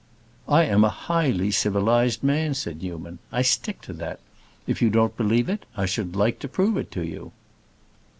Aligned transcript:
"I 0.47 0.63
am 0.63 0.83
a 0.83 0.89
highly 0.89 1.51
civilized 1.51 2.23
man," 2.23 2.55
said 2.55 2.81
Newman. 2.81 3.19
"I 3.31 3.43
stick 3.43 3.81
to 3.83 3.93
that. 3.93 4.19
If 4.65 4.81
you 4.81 4.89
don't 4.89 5.15
believe 5.15 5.47
it, 5.47 5.67
I 5.77 5.85
should 5.85 6.15
like 6.15 6.39
to 6.39 6.47
prove 6.47 6.75
it 6.75 6.89
to 6.93 7.05
you." 7.05 7.33